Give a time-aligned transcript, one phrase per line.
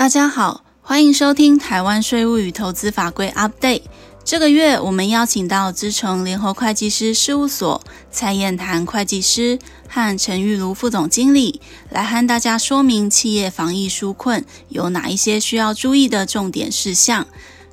[0.00, 3.82] 大家好，欢迎收听台湾税务与投资法规 Update。
[4.24, 7.78] 这个月我们邀请到资诚联合会计师事务所
[8.10, 9.58] 蔡燕潭会计师
[9.90, 11.60] 和陈玉如副总经理
[11.90, 17.26] 来和大家说明企业防疫纾困有哪一些需要注意的重点事项。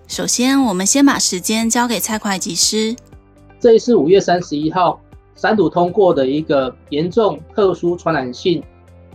[0.09, 2.93] 首先，我们先把时间交给蔡会计师。
[3.57, 4.99] 这一次五月三十一号
[5.33, 8.61] 三读通过的一个严重特殊传染性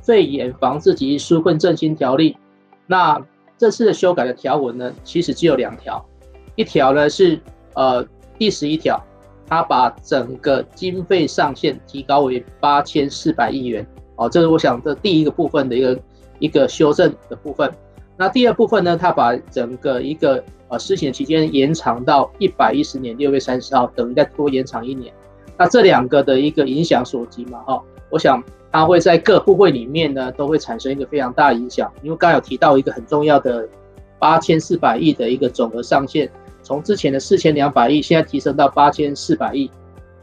[0.01, 2.35] 肺炎防治及纾困振兴条例。
[2.93, 3.19] 那
[3.57, 6.05] 这次的修改的条文呢，其实只有两条，
[6.57, 7.41] 一条呢是
[7.73, 8.07] 呃
[8.39, 9.03] 第十一条，
[9.47, 15.99] 它把整个经费上限提高为八千四百亿元，哦，这是我想这第一个部分的一个
[16.39, 17.73] 一个修正的部分。
[18.19, 25.11] 那第二部分呢，它把整个一个呃施行期间延长到一百一十年六月三十号，等于再多延长一年。
[25.57, 28.45] 那这两个的一个影响所及嘛，哈，我想。
[28.73, 31.93] 它会在各部会里面呢，都会产生一个非常大的影响。
[32.03, 33.69] 因为刚才有提到一个很重要的
[34.19, 36.31] 八千四百亿的一个总额上限，
[36.63, 39.71] 从之前的四千两百亿，现在提升到八千四百亿，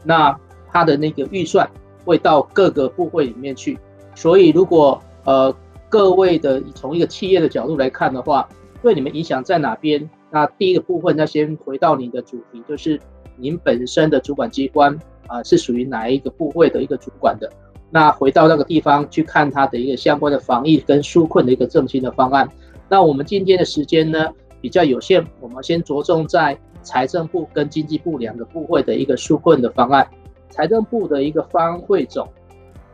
[0.02, 0.36] 那
[0.72, 1.70] 它的那个预算
[2.04, 3.78] 会到各个部会里面去。
[4.16, 5.54] 所以如果呃
[5.88, 8.48] 各位的从一个企业的角度来看的话，
[8.82, 10.10] 对你们影响在哪边？
[10.30, 13.00] 那第一个部分，那先回到你的主题，就是
[13.36, 17.48] 您本身的主管机关啊、是属于哪一个部会的一个主管的。
[17.90, 22.48] 那回到那个地方去看它的一个相关的防疫跟纾困的一个振兴的方案。
[22.88, 24.28] 那我们今天的时间呢
[24.60, 30.08] 比较有限，我们先着重在财政部跟经济部两个部会的一个纾困的方案。
[30.48, 32.28] 财政部的一个方案汇总，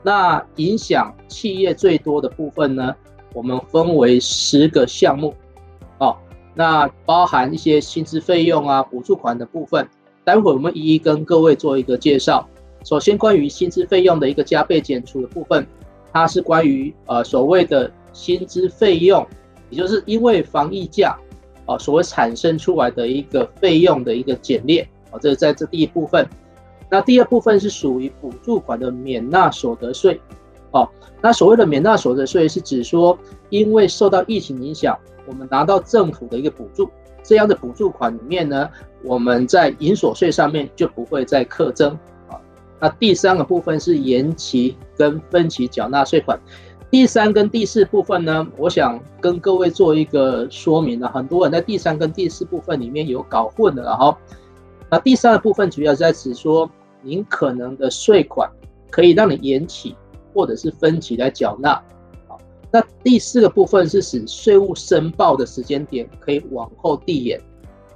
[0.03, 2.95] 那影响企业最多的部分呢，
[3.33, 5.35] 我们分为十个项目，
[5.99, 6.17] 哦，
[6.55, 9.89] 那包含一些薪资费用啊、补助款的部分，
[10.25, 12.47] 待会我们一一跟各位做一个介绍。
[12.87, 15.67] 首先，关于薪资费用的一个加倍减除的部分，
[16.13, 19.27] 它是关于呃所谓的薪资费用，
[19.71, 21.19] 也就是因为防疫假
[21.67, 26.25] 啊所谓产生出来的一个费用的一个减列啊，这是在这第一部分。
[26.89, 30.21] 那第二部分是属于补助款的免纳所得税
[30.71, 30.89] 哦。
[31.21, 33.19] 那所谓的免纳所得税是指说，
[33.51, 34.97] 因为受到疫情影响，
[35.27, 36.89] 我们拿到政府的一个补助，
[37.25, 38.71] 这样的补助款里面呢，
[39.03, 41.99] 我们在营所税上面就不会再课征。
[42.79, 46.39] 那第三个部分是延期跟分期缴纳税款，
[46.91, 51.09] 第三跟第四部分呢，我想跟各位做一个说明了。
[51.09, 54.15] 很多人在第三跟第四部分里面有搞混了，然后，
[54.91, 56.71] 那第三个部分主要是在指说，
[57.01, 58.51] 您可能的税款
[58.91, 59.97] 可以让你延期
[60.35, 61.83] 或者是分期来缴纳。
[62.29, 62.39] 好，
[62.71, 67.41] 那第四个部分是使税务申报的时间点可以往后递延，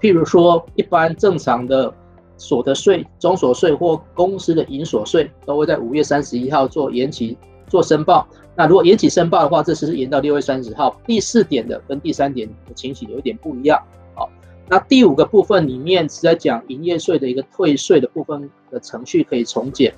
[0.01, 1.93] 譬如说一般正常的。
[2.41, 7.37] 所得税、中所税或公司的营所税都会在五月三十一号做延期
[7.69, 8.27] 做申报。
[8.56, 10.99] 那如果延期申报的话，这次是延到六月三十号。
[11.06, 13.79] 第四点的跟第三点的情形有一点不一样。
[14.15, 14.27] 好，
[14.71, 19.93] 那第五个部分里面是在讲营业税的一个退税的部分的程序可以重简。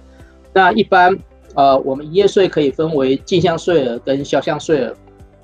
[0.53, 1.17] 那一般
[1.55, 4.93] 呃，我们营业税可以分为进项税额跟销项税额。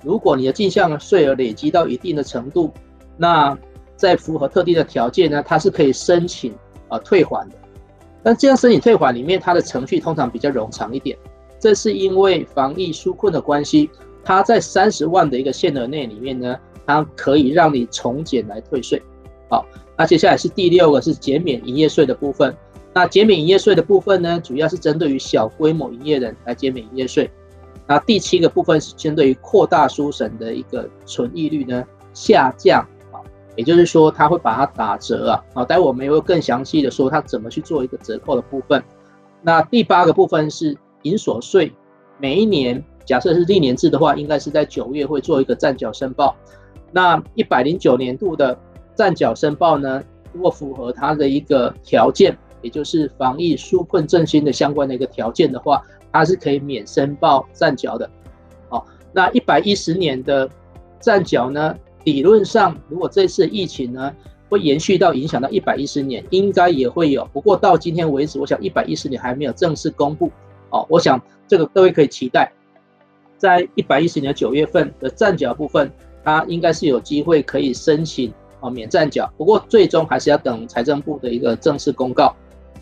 [0.03, 2.73] 如果你的进项税额累积到一定的程度，
[3.17, 3.57] 那
[3.97, 6.55] 在符合特定的条件呢，它是可以申请。
[6.89, 7.57] 啊，退还的，
[8.23, 11.17] 但这样申请退还里面，它的程序通常比较冗长一点。
[11.61, 13.91] 这是因为防疫纾困的关系，
[14.25, 16.57] 它在三十万的一个限额内里面呢，
[16.87, 19.03] 它可以让你从简来退税。
[19.51, 19.67] 好，
[19.97, 22.55] 那接下来是第六个是减免营业税的部分。
[22.95, 27.31] 那减免营业税的部分呢，主要是针对于小规模营业人来减免营业税。
[27.87, 32.87] 那第七个部分是针对于扩大书审的一个存益率呢下降。
[33.59, 38.81] 也就是说，他会把它打折啊，好，待会我们也会更详细的说他怎么去做一个折扣的部分。
[39.43, 41.73] 那第八个部分是营所税，
[42.19, 46.37] 每一年假设是历年制的话，应该是在九月会做一个暂缴申报。
[46.93, 48.57] 那一百零九年度的
[48.95, 50.01] 暂缴申报呢，
[50.33, 55.83] 如果符合它的一个条件，也就是防疫纾困振兴的相关的一个条件的话，
[56.13, 58.09] 它是可以免申报暂缴的。
[58.69, 60.49] 好，那一百一十年的
[61.01, 61.75] 暂缴呢？
[62.13, 64.11] 理论上，如果这次疫情呢
[64.49, 67.23] 会延续到影响到一百一十年，应该也会有。
[67.35, 70.33] 不过到今天为止，我想一百一十年还没有正式公布。
[70.71, 72.51] 哦，我想这个各位可以期待，
[73.37, 75.93] 在一百一十年九月份的站缴部分，
[76.25, 79.31] 它应该是有机会可以申请啊免站缴。
[79.37, 82.35] 不过最终还是要等财政部的一个正式公告。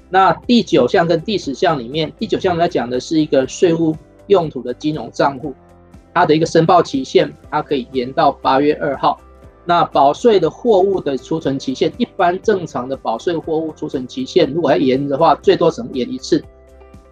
[0.08, 3.96] 那第九项跟第十项里面，第九项来讲的是一个税务
[4.28, 5.52] 用途的金融账户。
[6.16, 9.20] 它的一个申报期限，它可以延到八月二号。
[9.66, 16.42] 那保税的货物的储存期限，一般正常的保税货物储存期限，如果要延的话，最多只能延一次。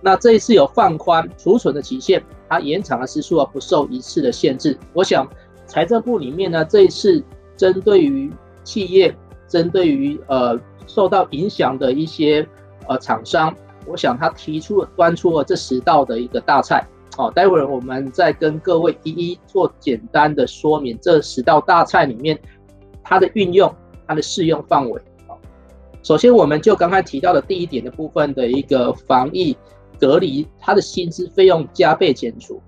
[0.01, 4.75] 那这一次有放宽储存的期限，它延长的时数啊不受一次的限制。
[4.95, 5.29] 我想
[5.67, 7.23] 财政部里面呢，这一次
[7.59, 9.15] 针对于企业，
[9.47, 12.49] 针对于呃受到影响的一些
[12.89, 13.55] 呃厂商，
[13.87, 16.83] 我想他提出了端出了这十道的一个大菜。
[17.17, 22.37] 好，待会儿我们再跟各位一一做简单的说明，这十道大菜里面
[23.05, 23.73] 它的运用、
[24.05, 25.01] 它的适用范围。
[25.29, 25.39] 好，
[26.03, 29.57] 首先我们就刚才提到的第一点的部分的一个防疫
[30.01, 32.61] 隔离，它的薪资费用加倍减除。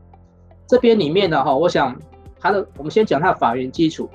[0.69, 2.01] 这边里面呢，哈，我想
[2.39, 4.09] 它的，我们先讲它的法源基础，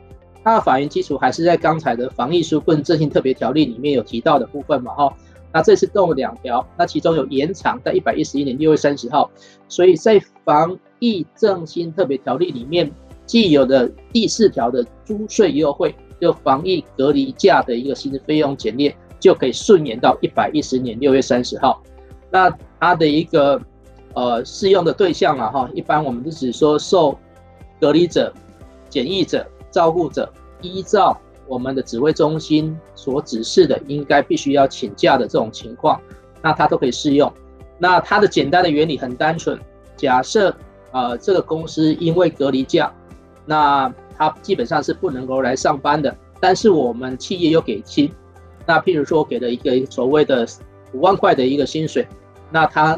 [0.46, 5.14] 它的法源基础还是在刚才的防疫纾困振兴特别条例里面有提到的部分嘛，哈。
[5.54, 9.30] 那这次动了两条，那其中有延长在一百一十一年六月三十号，
[9.68, 12.90] 所以在防疫振兴特别条例里面
[13.26, 21.82] 既有的第四条的租税优惠，就防疫隔离假的一个薪资费用减列，就可以顺延到一百一十年六月三十号。
[22.32, 22.50] 那
[22.80, 23.62] 它的一个
[24.14, 27.18] 呃适用的对象啊哈，一般我们就只说受
[27.80, 28.34] 隔离者、
[28.90, 30.32] 检疫者、照顾者
[30.62, 31.20] 依照。
[31.52, 36.00] 我们的指挥中心所指示的，应该必须要请假的这种情况，
[36.42, 37.30] 那它都可以适用。
[37.78, 39.60] 那它的简单的原理很单纯，
[39.98, 40.56] 假设
[40.94, 42.90] 呃这个公司因为隔离假，
[43.46, 46.16] 那它基本上是不能够来上班的。
[46.40, 48.10] 但是我们企业又给薪，
[48.66, 50.48] 那譬如说我给了一个所谓的
[50.94, 52.08] 五万块的一个薪水，
[52.50, 52.98] 那它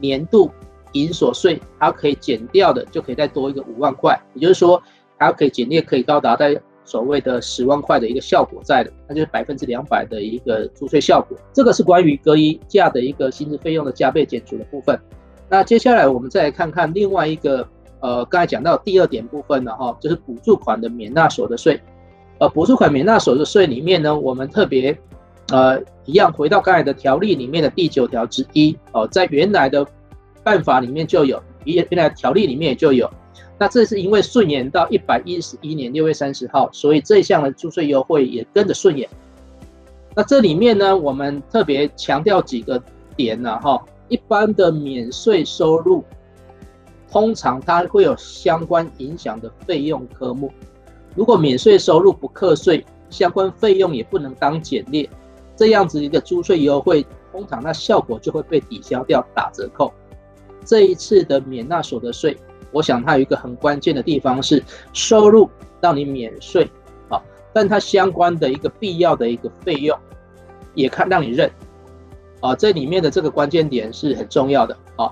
[0.00, 0.50] 年度
[0.90, 4.82] 营所税它可以减掉的，就可以再多一个五万块，也就是说
[5.20, 6.60] 它可以减列可以高达在。
[6.84, 11.38] 所谓的十万块的一个效果在的，那就是百分之两百的一个租税效果。
[11.52, 14.98] 这个是关于隔离假的一个薪资费用的加倍减除的部分。
[15.48, 17.66] 那接下来我们再来看看另外一个，
[18.00, 21.80] 呃，刚才讲到第二点部分了哈，就是补助款的免纳所得税。
[22.38, 24.98] 呃，补助款免纳所得税里面呢，我们特别，
[25.52, 29.86] 呃，一样回到刚才的条例里面的第九条之一哦，在原来的
[30.42, 33.08] 办法里面就有，原原来条例里面就有。
[33.58, 39.08] 那这是因为顺延到一百一十一年六月三十号，所以这项的租税优惠也跟着顺延。
[40.14, 42.82] 那这里面呢，我们特别强调几个
[43.16, 46.02] 点呢，哈，一般的免税收入，
[47.10, 50.50] 通常它会有相关影响的费用科目。
[51.14, 55.08] 如果免税收入不课税，相关费用也不能当减列，
[55.54, 59.92] 这样子一个租税优惠，通常那效果就会被抵消掉，打折扣。
[60.64, 62.36] 这一次的免纳所得税。
[62.72, 65.48] 我想它有一个很关键的地方是收入
[65.80, 66.68] 让你免税
[67.08, 67.22] 啊，
[67.52, 69.96] 但它相关的一个必要的一个费用
[70.74, 71.50] 也看让你认
[72.40, 75.10] 啊，这里面的这个关键点是很重要的啊。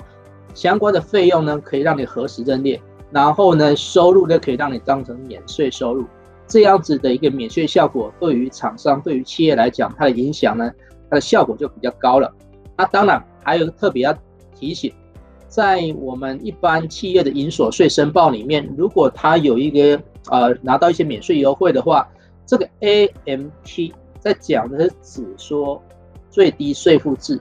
[0.55, 2.81] 相关的费用呢可以让你核实认列，
[3.13, 6.07] 然后呢收入呢可以让你当成免税收入，
[6.47, 10.69] 这样子的一个免税效果对于厂商对于企业来讲，它的影响呢
[11.09, 12.33] 它的效果就比较高了。
[12.77, 14.17] 那当然还有个特别要
[14.57, 14.93] 提醒。
[15.51, 20.01] 在我们一般企业的营所税申报里面，如果他有一个
[20.31, 22.09] 呃拿到一些免税优惠的话，
[22.47, 25.83] 这个 AMT 在讲的是指说
[26.31, 27.41] 最低税负制，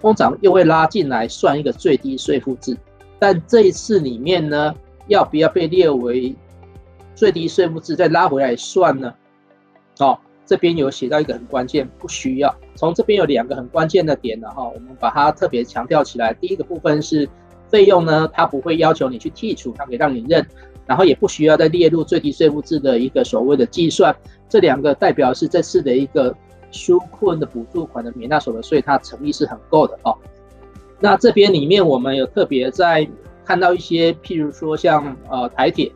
[0.00, 2.74] 通常又会拉进来算一个最低税负制，
[3.18, 4.74] 但这一次里面呢，
[5.08, 6.34] 要不要被列为
[7.14, 9.12] 最低税负制再拉回来算呢？
[9.98, 12.54] 哦，这边有写到一个很关键，不需要。
[12.74, 16.32] 从这边有两个很关键的点的哈，我们把它特别强调起来。
[16.32, 17.28] 第一个部分是。
[17.70, 20.44] 费用呢，它不会要求你去剔除，它可以让你认，
[20.86, 24.14] 然后也不需要再列入最低税负制的一个所谓的计算。
[24.48, 26.34] 这两个代表是这次的一个
[26.72, 30.16] 纾困的补助款的免纳所得税，它诚意是很够的哦。
[30.98, 33.08] 那这边里面我们有特别在
[33.44, 35.90] 看到一些，譬如说像呃台铁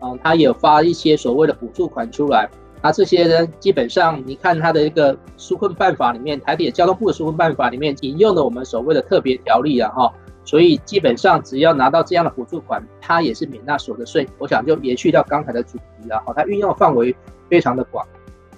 [0.00, 2.50] 啊，它有发一些所谓的补助款出来，
[2.82, 10.12] 那这些呢，基本上你看它的一个纾困办法里面，台铁交通部的纾困办法里面引用了我们所谓的特别条例啊哈。
[10.44, 14.26] 所以基本上只要拿到这样的补助款，它也是免纳所得税。
[14.38, 17.14] 我想就延续到刚才的主题了哈，它运用范围
[17.48, 18.06] 非常的广。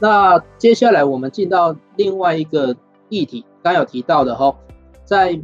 [0.00, 2.75] 那接下来我们进到另外一个
[3.11, 4.55] 议题，刚有提到的哈，
[5.05, 5.38] 在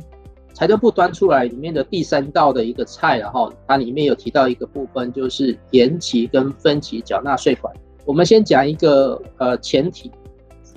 [0.54, 7.72] 财政部端出来里面的第三道的一个菜，然后它里面有提到一个部分，就是延期跟分期缴纳税款。
[8.06, 10.10] 我们先讲一个呃前提，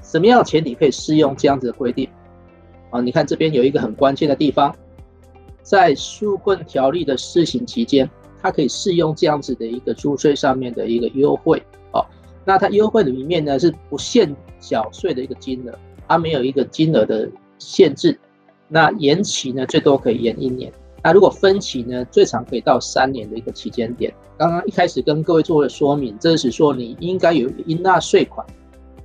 [0.03, 2.07] 什么样的前提可以适用这样子的规定
[2.91, 3.01] 啊？
[3.01, 4.75] 你看这边有一个很关键的地方。
[5.63, 8.07] 在纾困条例的施行期间，
[8.41, 12.05] 它可以适用这样子的一个租税上面的一个优惠哦。
[12.45, 15.73] 那它优惠的里面呢是不限缴税的一个金额，
[16.07, 17.27] 它没有一个金额的
[17.57, 18.19] 限制。
[18.67, 24.13] 那延期呢最多可以延一年，那如果分期呢最长可以到三年的一个期间点。
[24.37, 28.45] 刚刚一开始跟各位做了说明，这是说你应该有应纳税款。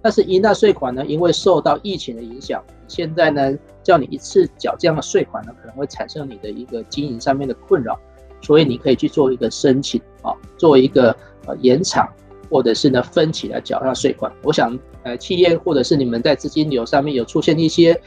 [0.01, 7.99] 但是应纳税款呢，因为受到疫情的影响，现在呢叫你一次缴这样的税款呢，可能会产生你的一个经营上面的困扰，
[8.41, 11.11] 所以你可以去做一个申请啊，做一个
[11.47, 12.09] 呃延长
[12.49, 14.33] 或者是呢分期来缴纳税款。
[14.45, 18.01] 我想呃企业或者是你们在资金流上面有出现一些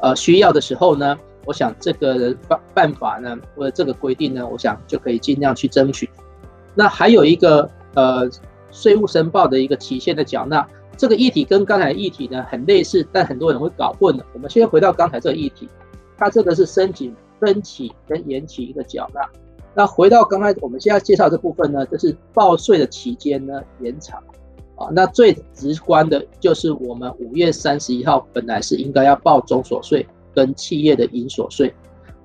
[0.00, 6.10] 呃需要的时候呢，我想这个办办法呢或者这个规定呢，我想就可以尽量去争取。
[6.74, 8.28] 那还有一个呃
[8.70, 10.68] 税务申报的一个期限的缴纳。
[10.98, 14.26] 这个议题跟刚才的议题呢很类似，但很多人会搞混了。
[14.34, 15.68] 我们先回到刚才这个议题，
[16.16, 19.20] 它这个是申请分期跟延期一个缴纳。
[19.76, 24.20] 那回到刚才我们现在介绍这部分呢，就是报税的期间呢延长
[24.74, 24.88] 啊。
[24.90, 31.72] 那最直观的就是我们五月三十一号本来是应该要报中所税跟企业的营所税，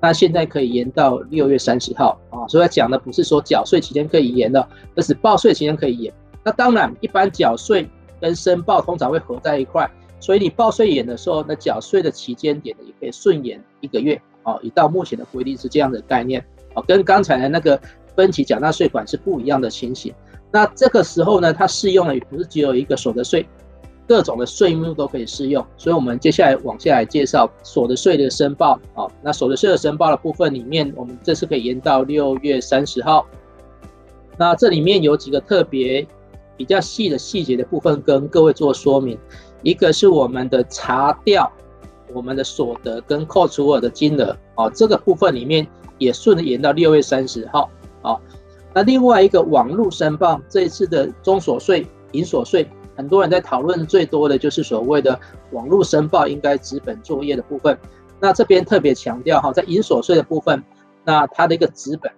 [0.02, 2.48] 那现在可以延到六月三十号啊。
[2.48, 6.12] 所以讲的不是说缴税期间可以延的，而是报税期间可以延。
[6.44, 7.88] 那当然一般缴税。
[8.24, 9.86] 跟申报通常会合在一块，
[10.22, 14.58] 所以你报税延的时候，那缴税的期间点呢，也可以顺延一个月啊。
[14.62, 16.42] 一到目前的规定是这样的概念
[16.74, 17.78] 啊，跟刚才的那个
[18.16, 20.14] 分期缴纳税款是不一样的情形。
[20.54, 23.46] 那这个时候呢，它适用的也不是只有一个所得税，
[24.08, 25.66] 各种的税目都可以适用。
[25.76, 29.06] 所以我们接下来往下来介绍所得税的申报啊。
[29.22, 33.26] 那所得税的申报的部分里面，我们这次可以延到六月三十号。
[34.38, 36.08] 那这里面有几个特别。
[36.56, 39.18] 比较细的细节的部分跟各位做说明，
[39.64, 41.52] 一个是我们的查调
[42.14, 45.68] 我们的所得跟扣除额的金额哦，这个部分里面
[45.98, 47.70] 也顺延到六月三十号
[48.02, 48.16] 啊。
[48.74, 55.20] 那另外一个网络申报这一次的中所税、银所税，很多人在讨论最多的就是所谓的
[55.52, 57.78] 网络申报应该资本作业的部分。
[58.20, 60.64] 那这边特别强调哈，在营所税的部分，
[61.04, 62.12] 那它的一个资本，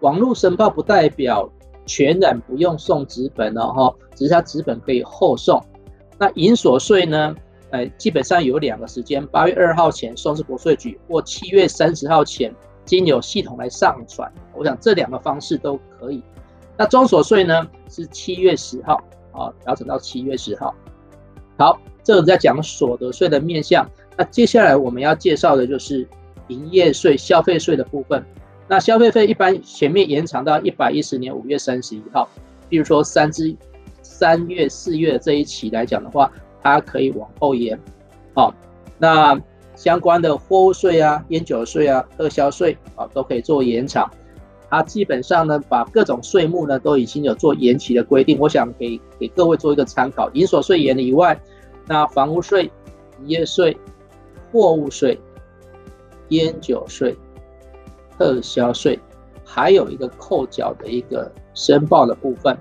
[0.00, 1.50] 网络申报不代表。
[1.86, 5.58] 全然不用送纸本了哈，只是它纸本可以后送。
[6.18, 7.34] 那营所税呢？
[7.70, 14.32] 呃，基本上有两个时间：八月二号前送至国税局，或七月三十号前经由系统来上传。
[14.54, 16.22] 我想这两个方式都可以。
[16.76, 17.66] 那综所税呢？
[17.88, 19.02] 是七月十号
[19.32, 20.74] 啊，调整到七月十号。
[21.58, 23.84] 好，这个在讲所得税的面向。
[24.16, 26.06] 那接下来我们要介绍的就是
[26.48, 28.24] 营业税、消费税的部分。
[28.68, 32.28] 那消费费一般前面延长到一百一十年五月三十一号，
[32.68, 33.54] 比如说三至
[34.02, 36.30] 三月、四月这一期来讲的话，
[36.62, 37.78] 它可以往后延。
[38.34, 38.52] 好，
[38.98, 39.40] 那
[39.76, 44.10] 相关的货物税啊、烟酒税啊、特销税啊，都可以做延长。
[44.68, 48.36] 它基本上呢，把各种税目呢都已经有做延期的规定。
[48.36, 50.28] 我想给给各位做一个参考。
[50.32, 51.40] 营所税延了以外，
[51.86, 52.64] 那房屋税、
[53.20, 53.76] 营业税、
[54.50, 55.20] 货物税、
[56.30, 57.16] 烟酒税。
[58.18, 58.98] 特销税，
[59.44, 62.56] 还有一个扣缴的一个申报的部分，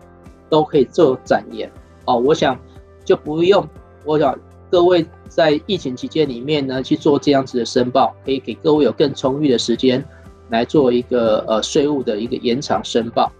[0.50, 1.72] 都可以做展延
[2.06, 2.18] 哦。
[2.18, 2.60] 我想
[3.04, 3.68] 就不用，
[4.04, 4.38] 我想
[4.70, 10.04] 各位在疫情期间里面呢去做这样子的申报，可以给各位有更充裕的时间
[10.50, 13.32] 来做一个呃税务的一个延长申报。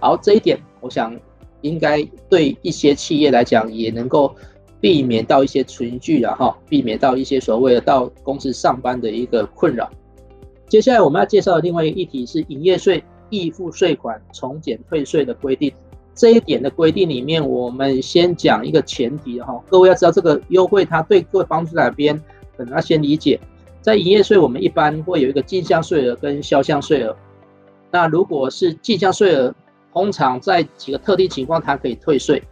[0.00, 1.18] 好，这一点我想
[1.62, 4.34] 应该对一些企业来讲也能够
[4.80, 9.90] 避免到一些存聚啊哈，避免到一些所谓的到公司上班的一个困扰。
[10.68, 15.72] 接下来我们要介绍的另外一个议题是营业税预付税款从减退税的规定。
[16.14, 22.20] 这一点的规定里面，我们先讲一个前提哈，各位要知道这个优惠它对各位帮助哪边，
[22.56, 23.38] 可能要先理解。
[23.82, 27.14] 在营业税，我们一般会有一个进项税额跟销项税额。
[27.90, 29.54] 那如果是进项税额，
[29.92, 32.42] 通常在几个特定情况它可以退税，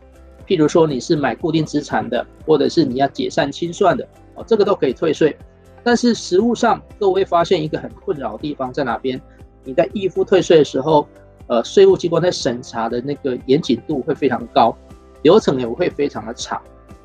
[0.47, 5.35] 譬如说你是买固定资产的，或者是你要解散清算的，哦，这个都可以退税。
[5.85, 9.21] 但是实务上，各位发现一个很困扰的地方在哪边？
[9.63, 11.07] 你在预付退税的时候，
[11.47, 14.75] 呃，税务机关在审查的那个严谨度会非常高，
[15.23, 16.61] 流程也会非常的长，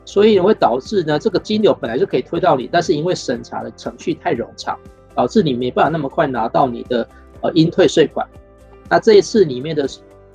[0.06, 4.80] 所以会导致呢，这个金流本来就可以退到你，但是因为审查的程序太冗长，
[5.14, 7.08] 导致你没办法那么快拿到你的
[7.42, 8.26] 呃应退税款。
[8.90, 9.88] 那这一次里面的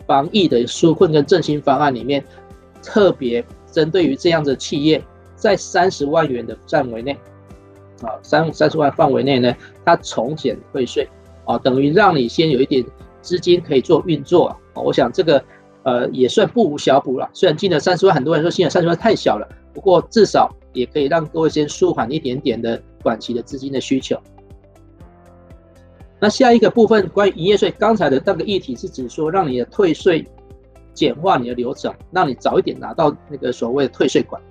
[0.06, 2.22] 防疫的纾困跟振兴方案里面，
[2.82, 5.02] 特别针对于这样的企业，
[5.34, 7.18] 在三十万元的范围内。
[8.02, 11.08] 啊，三三十万范围内呢，它从减退税
[11.44, 12.84] 啊，等于让你先有一点
[13.22, 14.56] 资金可以做运作啊。
[14.74, 15.42] 我想这个
[15.84, 17.30] 呃也算不无小补了。
[17.32, 24.18] 虽然进了三十万，很多人说现在三十万太小了，不过至少也可以让各位先舒缓一点点的短期的资金的需求。
[26.18, 30.26] 那下一个部分关于营业税，刚才的那个议题是指说让你的退税
[30.92, 34.42] 简化你的流程，让你早一点拿到那个所谓的退税款。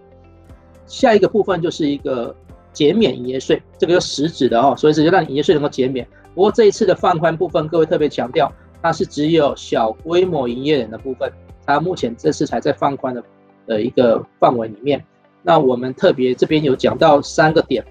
[0.86, 2.34] 下一个部分就是一个。
[2.74, 6.06] 减免营业税，这个是实质的哦，所以是让营业税能够减免。
[6.34, 8.52] 不过这一次的放宽部分，各位特别强调，
[8.82, 11.32] 它是只有小规模营业人的部分，
[11.66, 13.24] 它目前这次才在放宽的
[13.68, 15.04] 的一个范围里面。
[15.44, 17.86] 那我们特别这边有讲到三个点，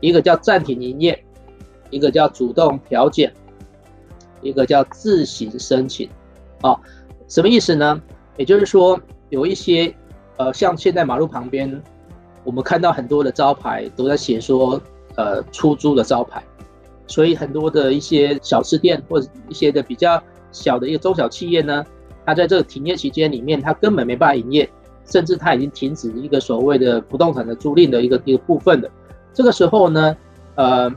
[0.00, 1.24] 一个叫暂停营业，
[1.90, 3.32] 一个叫主动调减，
[4.42, 6.08] 一个叫自行申请。
[6.62, 6.78] 哦，
[7.28, 8.02] 什么意思呢？
[8.36, 9.94] 也就是说，有一些
[10.36, 11.80] 呃，像现在马路旁边，
[12.44, 14.80] 我们看到很多的招牌都在写说，
[15.16, 16.42] 呃，出租的招牌，
[17.06, 20.22] 所以很多的一些小吃店或者一些的比较
[20.52, 21.84] 小的一个中小企业呢，
[22.24, 24.68] 它在这个停业期间里面，它根本没办法营业，
[25.06, 28.90] 甚至它已经停止一个所谓的不动产的租赁的一个一个部分的。
[29.32, 30.16] 这个时候呢，
[30.54, 30.90] 呃，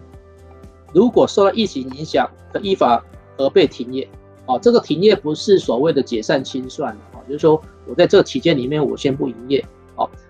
[0.94, 3.04] 如果受到疫情影响，可依法
[3.38, 4.08] 而被停业。
[4.48, 9.66] 哦，这个停业不是所谓的解散清算哦，就是说我在这个期间里面我先不营业，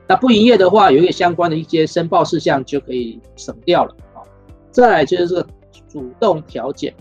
[0.08, 4.24] 那不营业的话，有一个相关的一些申报事项就可以省掉了啊。
[4.72, 5.48] 再来就是这个
[5.90, 6.94] 主动调减，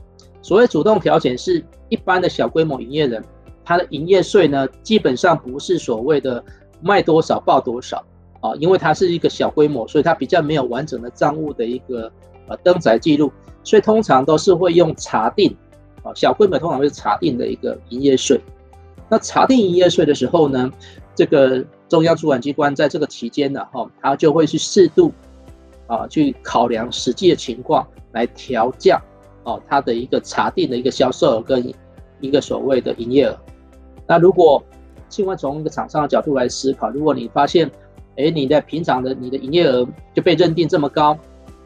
[0.43, 3.23] 所谓主动调减是一般的小规模营业人，
[3.65, 6.43] 他的营业税呢，基本上不是所谓的
[6.81, 8.05] 卖多少报多少
[8.41, 12.11] 啊，因为它是一个小规模，所以它比较没有完整的账务的一个
[12.49, 13.33] 呃登载记录，
[13.63, 15.57] 所以通常都是会用查定
[16.03, 16.13] 啊。
[16.15, 18.41] 小规模通常会查定的一个营业税，
[19.09, 20.71] 那查定营业税的时候呢，
[21.15, 25.13] 这个中央主管机关在这个期间呢，哈，它就会去适度
[25.87, 29.01] 啊去考量实际的情况来调降
[29.45, 31.73] 哦它的一个查定的一个销售额跟
[32.21, 33.39] 一个所谓的营业额。
[34.07, 34.63] 那如果
[35.17, 37.71] 另外从一个厂商的角度来思考，如果你发现，
[38.17, 41.17] 哎，你在平常的你的营业额就被认定这么高。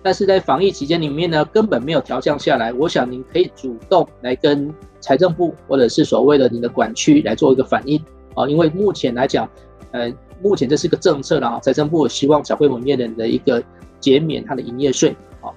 [0.02, 2.72] 但是在防疫期间里面呢，根本没有调降下来。
[2.72, 8.02] 我想您可以主动来跟财政部或者是所谓的你的管区来做一个反映
[8.34, 9.48] 啊，因为目前来讲，
[9.92, 10.10] 呃，
[10.42, 13.62] 目前这是个政策了啊，财政部希望小规模营业人的一个
[14.00, 15.52] 减免他的营业税啊。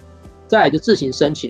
[0.45, 1.49] 再来就自行申请，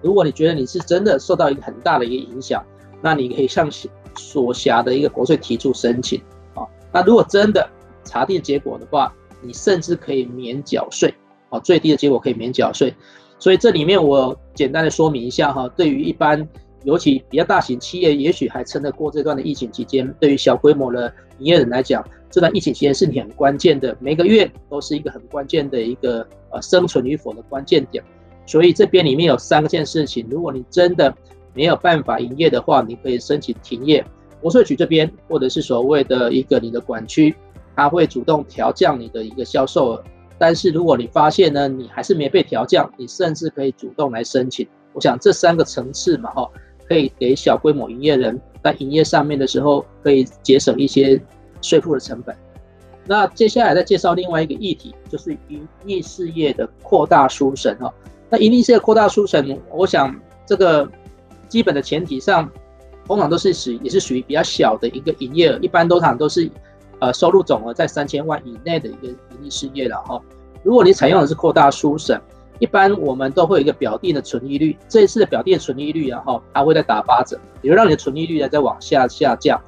[0.00, 2.64] 如果你觉得你是真的受到一个很大的一个影响，
[3.02, 3.70] 那你可以向
[4.16, 6.18] 所辖的一个国税提出申请
[6.54, 6.64] 啊。
[6.90, 7.68] 那如果真的
[8.02, 9.12] 查定结果的话，
[9.42, 11.12] 你甚至可以免缴税。
[11.60, 12.94] 最低的结果可以免缴税，
[13.38, 15.68] 所以这里面我简单的说明一下哈。
[15.76, 16.46] 对于一般，
[16.84, 20.12] 尤其比较大型企业，也许还撑得过这段的疫情期间。
[20.20, 28.02] 对于小规模的营业人来讲，这段疫情期间是很关键的，每个月都是一个很关键的一个呃生存与否的关键点。
[28.46, 31.14] 所以这边里面有三件事情，如果你真的
[31.54, 34.04] 没有办法营业的话，你可以申请停业。
[34.42, 37.34] 国税局这边或者是所谓的一个你的管区，
[37.74, 40.04] 他会主动调降你的一个销售额。
[40.36, 44.66] 但是如果你发现呢，你还是没被调降，你甚至可以主动来申请。
[44.92, 46.50] 我想这三个层次嘛，哈，
[46.88, 51.20] 可以给小规模营业人在营业上面的时候，可以节省一些
[51.62, 52.34] 税负的成本。
[53.06, 57.92] 那接下来再介绍另外一个议题，就是营利事业的扩大书审哈。
[58.28, 60.88] 那营利事业扩大书审，我想这个
[61.48, 62.50] 基本的前提上，
[63.06, 66.50] 通常都是属也是属于比较小的一个营业额，一般通常都是。
[67.04, 70.18] 呃，收入总额在三千万以内的一个盈利事业了哈。
[70.62, 72.18] 如果你采用的是扩大书审，
[72.58, 74.74] 一般我们都会有一个表定的存利率。
[74.88, 79.60] 这一次的表定存利率啊哈，它会在打八折，也会让你的存利率呢再往下下降。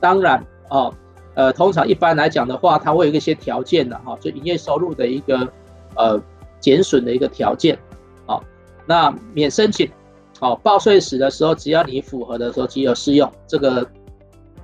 [0.00, 0.90] 当然啊，
[1.34, 5.48] 呃，通常一般来讲的话，它会有一些条件的哈，就营业收入的一个
[5.94, 6.20] 呃
[6.58, 7.78] 减损的一个条件
[8.26, 8.40] 啊。
[8.84, 9.88] 那免申请，
[10.40, 13.88] 好，报税时的时候，只要你符合的时候即有适用这个。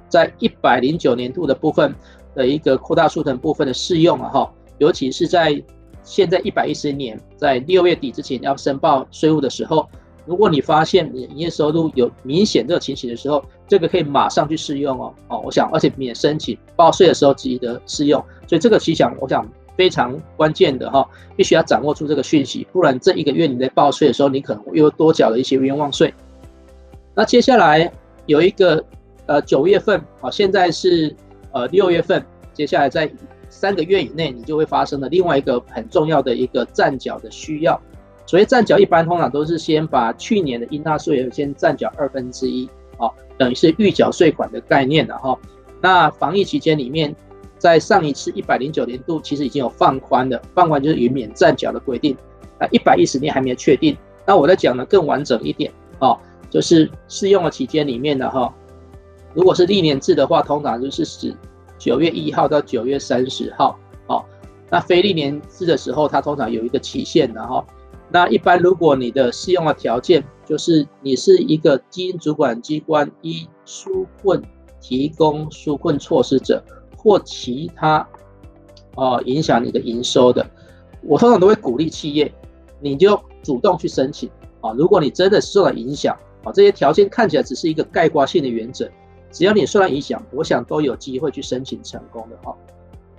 [0.08, 1.92] 在一百零九年度的部分
[2.36, 5.60] 的一个扩大书审部分的适用啊哈，尤其是在
[6.04, 9.88] 现在一百一十年在六月底之前要申报税务的时候，
[10.26, 19.44] 如果你发现你营业收入有明显这个情形的时候，这个可以马上去适用哦哦，我想而且免申请报税的时候记得适用，所以这个其实我想
[19.76, 26.12] 非常关键的哈，必须要掌握住这个讯息，不然这一个月你在报税的时候，你可能又多缴了一些冤枉税。
[27.14, 27.90] 那接下来
[28.26, 28.84] 有一个。
[29.28, 31.12] 呃，九月份啊，现在是
[31.56, 33.10] 呃六月份，接下来在
[33.48, 37.80] 三个月以内，你就会发生了另外一个很重要的一个暂缴的需要。
[38.26, 45.38] 所谓暂缴，一般通常都是先把去年的应纳税额先暂缴二分之一，啊，等于是预缴税款的概念了哈。
[45.80, 47.14] 那防疫期间里面，
[47.56, 52.14] 在上一次一百零九年度，其实已经有放宽的，放宽就是有免暂缴的规定。
[52.60, 56.18] 那一百一十年还没有确定，那我在讲的更完整一点啊，
[56.50, 58.52] 就是适用的期间里面的哈。
[59.36, 61.36] 如果是历年制的话，通常就是指
[61.78, 64.24] 九月一号到九月三十号，哦，
[64.70, 67.62] 那非历年制的时候，它通常有一个期限的哈。
[68.10, 74.40] 那一般如果你的适用的条件就是你是一个基因主管机关一纾困
[74.80, 76.64] 提供纾困措施者，
[76.96, 78.08] 或其他
[78.94, 80.48] 哦影响你的营收的，
[81.02, 82.32] 我通常都会鼓励企业，
[82.80, 84.30] 你就主动去申请
[84.62, 84.72] 啊。
[84.78, 88.88] 如果你真的受到影响啊，这些条件看起来只是一个概括性的原则。
[89.36, 92.56] 只要你受到影响，我想都有机会去申请成功的哈。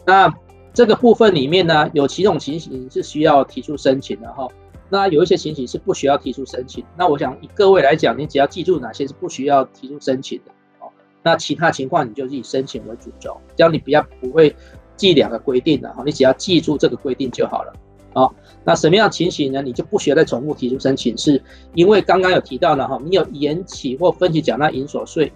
[0.03, 0.33] 那
[0.73, 4.47] 这个部分里面呢，有几种情形是需要提出申请的哈。
[4.89, 6.83] 那有一些情形是不需要提出申请。
[6.97, 10.89] 那我想以各位来讲，你只要记住哪些是不需要提出申请的哦。
[11.21, 14.55] 那其他情况你就以申请为主轴，这样你不要不会
[14.95, 17.73] 记两个规定的哈，你只要记住这个规定就好了。
[18.13, 19.61] 哦，那什么样情形呢？
[19.61, 21.39] 你就不需要再重复提出申请，是
[21.75, 25.31] 因为刚刚有提到了哈，你有延期或分期缴纳营所税，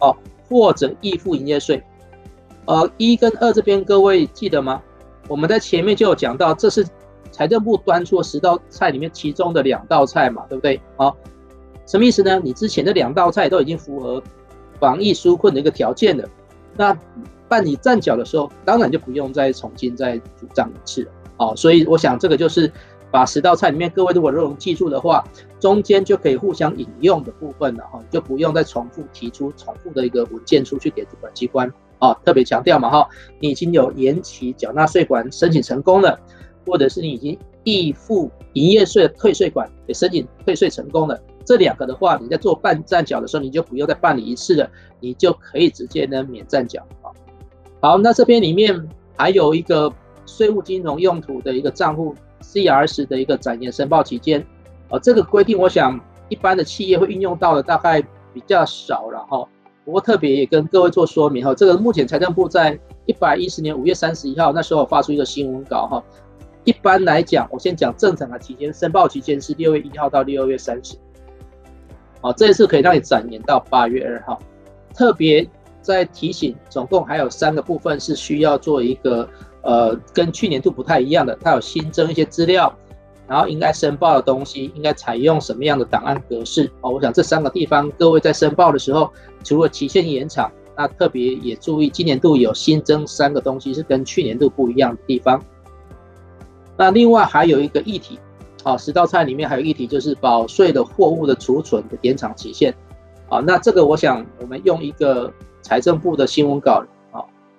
[0.00, 0.16] 哦，
[0.48, 1.82] 或者预付营业税。
[2.66, 4.82] 呃，一跟二这边各位记得吗？
[5.26, 6.86] 我们在前面就有讲到，这是
[7.30, 10.80] 财政部端出的十道菜里面其中的两道菜嘛，对不对？
[10.96, 11.16] 好，
[11.86, 12.40] 什么意思呢？
[12.42, 14.22] 你之前的两道菜都已经符合
[14.78, 16.28] 防疫纾困的一个条件了，
[16.76, 16.98] 那
[17.48, 21.12] 办理暂缴的时候，当然就不用再重新再主张一次了。
[21.38, 22.70] 哦，所以我想这个就是
[23.10, 25.24] 把十道菜里面各位如果都能记住的话，
[25.58, 31.72] 中间就可以互相引用的部分了哈，就不用再重复提出重复的一个文件出去给主管机关。
[31.98, 33.08] 啊，特别强调嘛哈，
[33.40, 36.16] 你已经有延期缴纳税款申请成功了，
[36.64, 47.10] 或者是你已经预付营业税退税款也申请退税成功了，这两个的话，你在做办暂缴的时候，你就不用再办理一次了，你就可以直接呢免暂缴啊。
[47.80, 49.92] 好，那这边里面还有一个
[50.28, 54.46] 税务金融用途的一个账户 CRS 的一个展延申报期间，
[54.90, 58.02] 啊，这个规定我想一般的企业会运用到的大概
[58.34, 59.48] 比较少了哈。
[59.84, 66.04] 不过特别也跟各位做说明哈，这个目前财政部在一百一十年五月三十一号那时候发出一个新闻稿哈。
[66.64, 70.94] 一般来讲，我先讲正常的期间，申报期间是六月一号到六月三十。
[72.20, 74.38] 好，这一次可以让你展延到八月二号。
[74.92, 75.48] 特别
[75.80, 79.26] 在提醒，总共还有三个部分是需要做一个
[79.68, 82.74] 呃，跟去年度不太一样的，它有新增一些资料。
[83.26, 86.70] 然后应该申报的东西应该采用什么样的档案格式？
[86.80, 89.12] 哦，我想这三个地方各位在申报的时候，
[89.44, 95.44] 除了期限延长，那特别也注意今年度有新增三个东西是跟去年度不一样的地方。
[96.78, 98.18] 那另外还有一个议题，
[98.62, 102.74] 啊，十道菜里面还有议题就是保税的货物的储存的延长期限。
[103.28, 106.82] 啊，那这个我想我们用一个财政部的新闻稿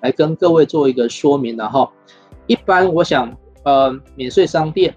[0.02, 1.90] 来跟各位做一个说明，然后
[2.48, 4.94] 一般我想呃免税商店。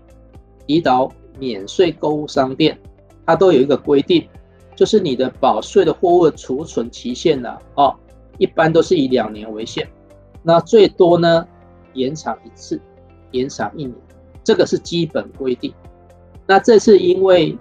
[0.68, 1.10] 离岛
[1.40, 2.78] 免税购物商店，
[3.26, 4.26] 它都有一个规定，
[4.76, 7.94] 就是你的保税的货物储存期限呢，哦，
[8.38, 9.86] 一般都是以两年为限，
[10.40, 11.44] 那最多呢
[11.94, 12.80] 延长一次，
[13.32, 13.94] 延长一年，
[14.44, 15.74] 这个是基本规定。
[16.46, 17.58] 那这次因为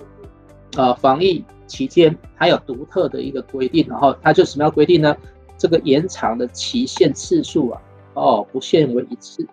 [0.78, 5.14] 呃防疫期间它有独特的一个规定，然后它就什么样规定呢？
[5.62, 7.82] 这个延长的期限次数啊，
[8.16, 9.48] 哦不限为一次。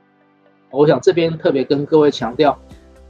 [0.71, 2.59] 我想这边特别跟各位强调。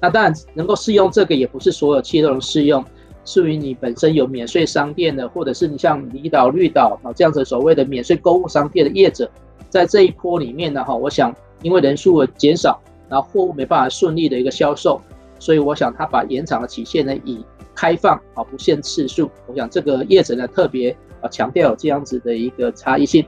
[0.00, 2.84] 那当然能够适用这个，也不是所有企业都能适用。
[3.24, 9.30] 属于你本身有免税商店的，或者是你像离岛、绿岛啊这样子所谓的免税购物商店的业者，
[9.68, 11.32] 在这一波里面呢，哈，我想
[11.62, 15.00] 因为人数的减少，然后货物没办法顺利的一个销售，
[15.38, 17.44] 所以我想他把延长的期限呢，以
[17.76, 19.30] 开放啊不限次数。
[19.46, 23.24] 我想这个业者呢特别啊强调这样子的一个差异性。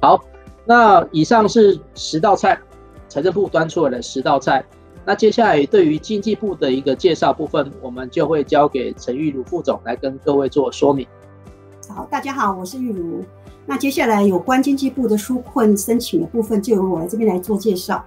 [0.00, 0.22] 好，
[0.64, 2.58] 那以上是十道菜，
[3.08, 4.64] 财政部端出来的十道菜。
[5.06, 11.06] 那接下来对于经济部的一个介绍部分，我们就会交给陈玉如副总来跟各位做说明。
[11.88, 13.22] 好，大家好，我是玉如。
[13.66, 18.02] 那接下来有关经济部的纾困申请的部分，就由我来这边来做介绍。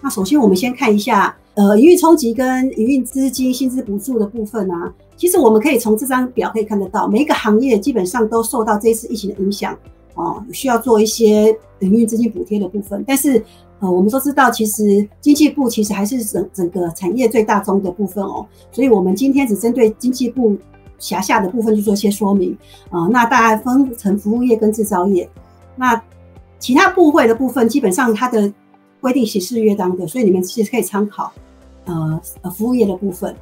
[0.00, 9.76] 那首先我们先看一下，呃，营运冲击跟营运资金薪资补助的部分啊，其实我们可以从这张表可以看得到，每一个行业基本上都受到这一次疫情的影响，
[10.14, 13.44] 哦，需要做一些营运资金补贴的部分，但是。
[13.80, 20.58] 呃，我们都知道，其实经济部其实还是整整个产业最大宗的部分哦，所以我们今天只针对经济部
[20.98, 22.58] 辖下的部分去做一些说明
[22.90, 25.30] 啊、那大概分成服务业跟制造业，
[25.76, 26.02] 那
[26.58, 28.52] 其他部会的部分，基本上它的
[29.00, 31.32] 规定其实是约当的，所以你们其实可以参考
[31.84, 33.32] 呃呃服务业的部分。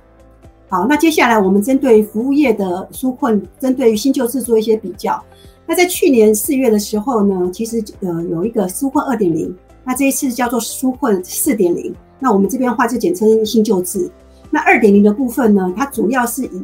[0.69, 5.23] 好，那接下来我们针对服务业的纾困，针对于新旧制做一些比较。
[5.65, 9.55] 那在去年四月的时候呢，其实呃有一个纾困二点零。
[9.85, 14.11] 那这一次叫做纾困四点零，那我们这边话就简称新旧制。
[14.51, 16.63] 那二点零的部分呢，它主要是以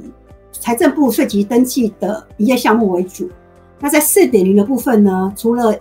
[0.51, 3.31] 财政部税籍登记的营业项目为主。
[3.79, 5.77] 那在四点零的部分呢，除了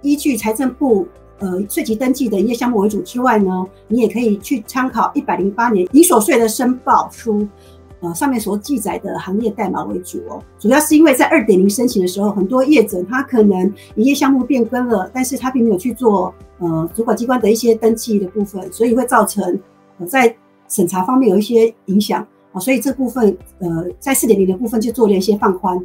[0.00, 1.06] 依据财政部
[1.42, 7.46] 呃税籍登记的营业项目为主之外呢，你也可以去参考一百零八年营所税的申报书。
[8.04, 13.62] 呃，上面所记载的行业代码为主哦，主要是因为在二点零申请的时候，很多业者他可能
[13.94, 19.56] 营业项目变更了，但是他并没有去做呃主管机关的一些登记的部分，所以会造成
[19.98, 20.34] 呃在
[20.68, 25.78] 审查方面有一些影响啊，所以这部分呃在四点零的部分就做了一些放宽。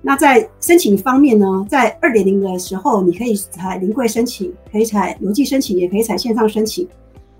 [0.00, 6.88] 那在申请方面呢，在二点零的时候，你可以采临柜申请，可以采邮寄申请，也可以采线上申请。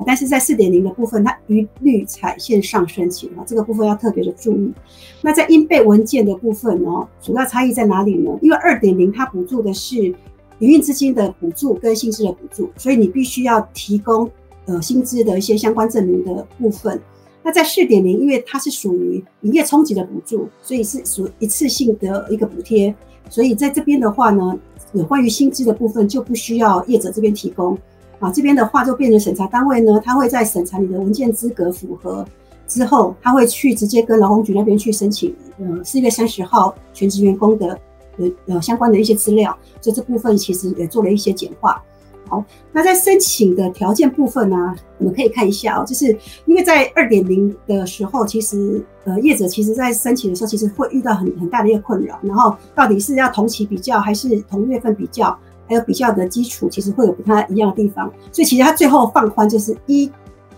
[0.07, 4.73] 但是在四点零的部分，它一律采线上申请啊，这个部分要特别的注意。
[5.23, 6.89] 那在应备文件的部分呢，
[7.21, 8.31] 主要差异在哪里呢？
[8.41, 14.31] 因为二点零它补助的是营运资金的补助跟薪资的补助，所以你必须要提供
[14.67, 17.01] 呃薪资的一些相关证明的部分。
[17.49, 22.95] 那在四点零，因为它是属于营业冲击的补助，所以是属一次性的一个补贴，
[23.31, 24.55] 所以在这边的话呢，
[24.93, 27.75] 有关于薪资的部分就不需要业者这边提供。
[28.19, 32.23] 啊，这边的话就变成审查单位呢，他会在审查你的文件资格符合
[32.67, 37.81] 之后，他会去直接跟劳工局那边去申请，呃，四月三十号全职员工的
[38.19, 41.83] 呃呃相关的一些资料，所以这部分其实也做了一些简化。
[42.29, 55.37] 好，那在申请的条件部分呢，我们可以看一下哦，就是因为在二点零的时候，其实呃业者其实在申请的时候，其实会遇到很很大的一个困扰，然后到底是要同期比较还是同月份比较？
[55.71, 60.11] 还有比较的基础，其实会有不太一样的地方，所以其实它最后放宽就是一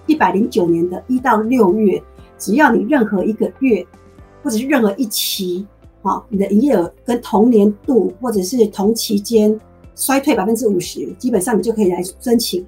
[0.06, 2.00] 一百零九年的一到六月，
[2.38, 3.84] 只要你任何一个月，
[4.40, 5.66] 或者是任何一期，
[6.02, 9.60] 啊，你的营业额跟同年度或者是同期间
[10.00, 12.66] 衰退百分之五十，基本上你就可以来申请。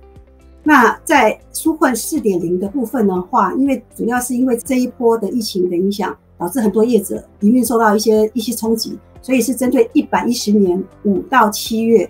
[0.62, 12.08] 那在纾困四点零的部分的话，因为主要是因为这一波的疫情的影响，导致很多业者营运受到一些一些冲击，所以是针对一百一十年五到七月。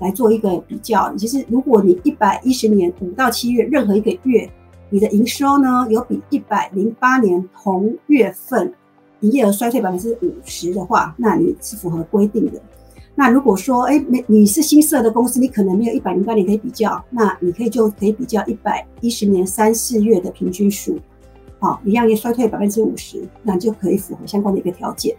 [0.00, 4.50] 来做一个比较，其实如果你一百一十年五到七月任何一个月，
[4.90, 8.74] 你的营收呢有比一百零八年同月份
[9.20, 12.60] 营业额衰退百分之五十的话，那你是符合规定的。
[13.14, 20.98] 那如果说哎没你是新设的公司，你可能没有一百零八年可以比较，那你可以就可以比较一百一十年三四月的平均数，
[21.60, 25.14] 好，一样也衰退百分之五十，那就可以符合相关的一个条件。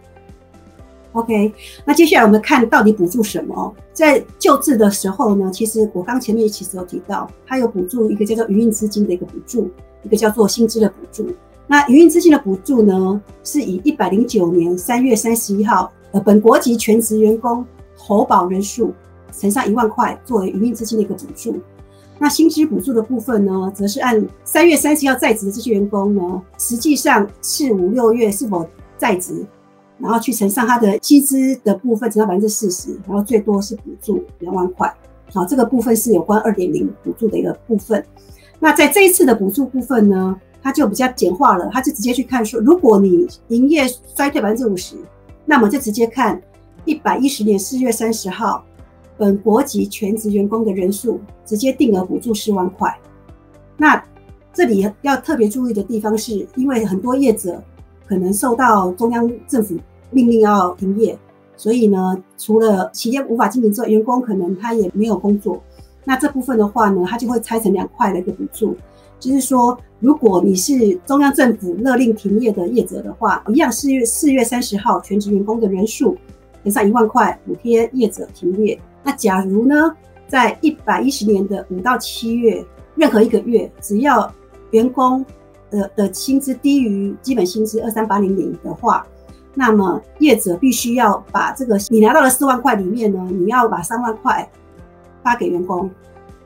[1.14, 1.54] OK，
[1.86, 3.74] 那接下来我们看到底补助什么？
[3.94, 9.72] 在救治的时候呢，其实我刚前面其实有提到，它有补助一个叫做营运资金的一个补助，
[10.04, 11.26] 一个叫做薪资的补助。
[11.68, 17.66] 那营运资金的补助呢，是以一百零九年三月三十一号，呃，本国籍全职员工
[18.06, 18.94] 投保人数
[19.32, 21.60] 乘上一万块作为营运资金的一个补助。
[22.20, 28.66] 那薪资补助的部分呢，则是按三月三十号在职的这些员工呢，实际上四五六月是否
[28.98, 29.46] 在职。
[29.98, 34.94] 然后去乘上他的薪资的部分，乘到百分之四十，然后最多是补助两万块。
[35.34, 38.06] 好，这个部分是有关二点零补助的一个部分。
[38.60, 44.98] 那在这一次的补助部分呢，它就比较简化了，它就直接去看说，如果你营业衰退百分之五十，
[45.46, 46.42] 那么就直接看
[46.86, 48.64] 一百一十年四月三十号
[49.18, 52.98] 本国籍全职员工的人数，直接定额补助四万块。
[53.78, 54.02] 那
[54.54, 57.62] 这里要特别注意的地方是，因为很多业者。
[58.08, 59.76] 可能受到中央政府
[60.12, 61.18] 命令要停业，
[61.58, 65.60] 所以呢，除了企业无法经营之外，员工可能他也没有工作。
[66.04, 68.78] 那这部分的话呢，他就会拆成两块的一个补助，
[69.20, 76.16] 就是说，如果你是中央政府勒令停业的业者的话，一样四月四月三十号全职员工的人数
[76.66, 78.78] 乘上一万块补贴业者停业。
[79.04, 79.96] 那假如呢，
[80.28, 84.30] 在一百一十年的五到七月任何一个月，只要
[84.72, 85.24] 员工
[85.70, 89.06] 的的薪资低于基本薪资二三八零零的话，
[89.54, 94.50] 那么业者必须要把这个你拿到的四万块里面呢，你要把三万块
[95.22, 95.88] 发给员工，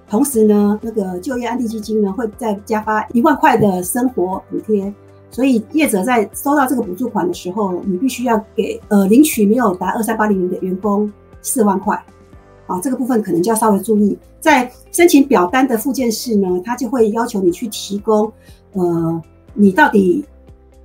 [0.10, 4.94] 同时呢，那个就业安定基金呢会再加发一万块的生活补贴。
[5.32, 11.12] 所以业者在收到这个补助款的时候，你必须要给呃领取没有达二三八零零的员工
[11.42, 12.02] 四万块。
[12.68, 18.32] 啊，这个部分可能就要稍微注意，在申请表单的附件式呢，他就会要求你去提供。
[18.74, 19.22] 呃，
[19.56, 20.24] 你到底，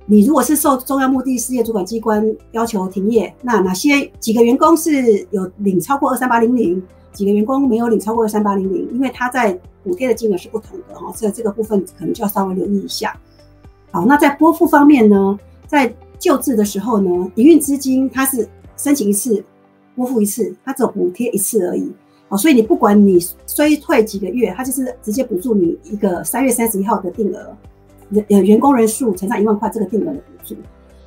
[0.07, 6.81] 你如果是受中央目的事业主管机关要求停业，那哪些几个员工是有领超过二三八零零，
[7.13, 8.91] 几个员工没有领超过二三八零零？
[8.91, 13.15] 因为他在补贴的金额是不同的哈，所以这个部分可能就要稍微留意一下。
[13.95, 19.41] 好，那在拨付方面呢，在救治的时候呢，营运资金它是申请一次
[19.95, 21.89] 拨付一次，它只有补贴一次而已。
[22.27, 27.55] 好，所以你不管你衰退几个月，它就是直接补助你一个三月三十一号的定额。
[28.27, 30.55] 呃，员工人数乘上一万块这个定额的补助，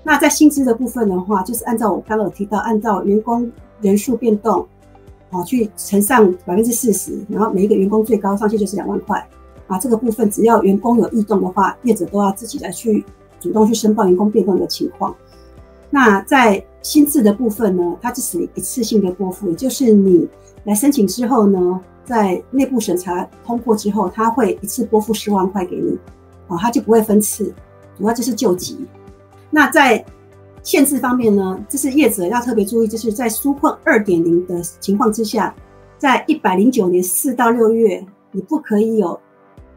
[0.03, 4.67] 那在薪资的部分的话，就是按照我刚刚有提到，按照员工人数变动，
[5.29, 9.23] 好，去乘上百分之四十，然后每一个员工最高上限就是两万块
[9.69, 9.79] 啊。
[9.79, 13.05] 这个部分只要员工有异动的话，业者都要自己来去
[13.39, 15.15] 主动去申报员工变动的情况。
[15.91, 20.29] 那在薪资的部分呢，它只是一次性的拨付，也就是你
[20.65, 25.97] 来申请之后呢，在内部审查通过之后，他会一次拨付十万块给你。
[26.51, 27.53] 哦，它就不会分次，
[27.99, 28.87] 主要就是救急。
[29.51, 30.03] 那在
[30.63, 35.55] 限制方面呢，这是业者要特别注意，就是在纾困二点零的情况之下，
[35.99, 38.03] 在一百零九年四到六月，
[38.33, 39.21] 你不可以有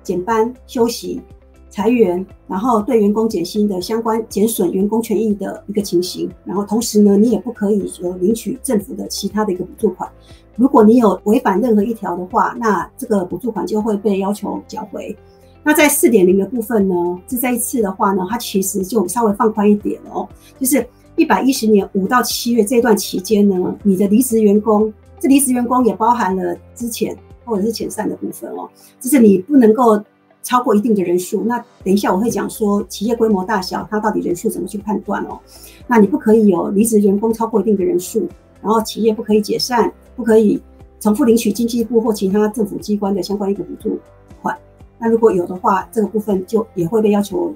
[0.03, 1.21] 减班、休息、
[1.69, 6.29] 裁员，然后对员工减薪的相关减损员工权益的一个情形。
[6.43, 10.09] 然后同时呢，你也不可以有领取政府的其他的一个补助款。
[10.57, 15.15] 如果你有违反任何一条的话，那这个补助款就会被要求缴回。
[15.63, 16.95] 那在四点零的部分呢，
[17.27, 20.27] 这这一次的话呢，它其实就稍微放宽一点哦，
[20.59, 20.85] 就是
[21.15, 30.01] 一百一十年五到七月这段期间呢，你的离职员工，这离职员工也包含了之前或者是遣散的部分哦，就是你不能够
[30.43, 31.43] 超过一定的人数。
[31.43, 35.39] 那等一下我会讲说企业规模大小，它到底人数怎么去判断哦。
[35.87, 38.27] 那你不可以有离职员工超过一定的人数，
[38.61, 40.61] 然后企业不可以解散，不可以
[40.99, 43.99] 重复领取经济部或其他政府机关的相关一个补助
[44.41, 44.57] 款。
[44.97, 47.53] 那如果有的话，这个部分就也会被要求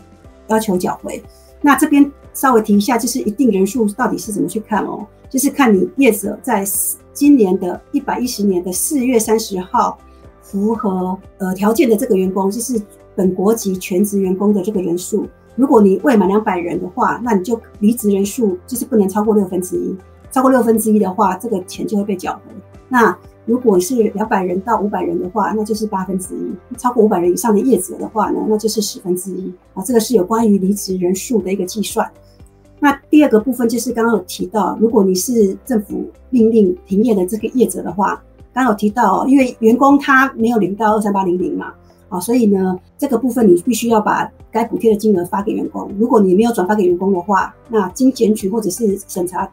[0.47, 1.21] 要求缴回。
[1.61, 5.05] 那这边稍微提一下，就是一定人数到底是怎么去看哦？
[5.29, 6.63] 就是看你业者在
[7.15, 9.97] 今年的一百一十年的四月三十号
[10.43, 12.79] 符合呃条件的这个员工，就是
[13.15, 15.25] 本国籍全职员工的这个人数。
[15.55, 19.95] 如果你未满两百人的话，那你就离职人数就是不能超过六分之一。
[20.29, 22.53] 超过六分之一的话，这个钱就会被缴回。
[22.89, 29.49] 那如果是两百人到五百人的话，那就是八分之一；超过五百人以上的业者的话呢，那就是十分之一。
[29.73, 32.05] 啊，这个是有关于离职人数的一个计算。
[32.79, 38.21] 那第二个部分就是刚刚有提到，如果你是政府命令停业的这个业者的话，
[38.53, 41.73] 刚刚有提到，因为员工他没有领到二三八零零嘛，
[42.09, 45.89] 啊，所以呢，这个部分你必须要把该补贴的金额发给员工。
[45.97, 49.49] 如果你没有转发给员工的话，那经检举或者是审查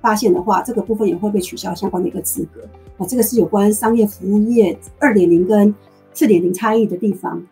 [0.00, 2.62] 发现的话，这个部分也会被取消相关的一个资格。
[2.98, 5.74] 啊，这个是有关商业服务业二点零跟
[6.12, 7.42] 四点零差异的地方。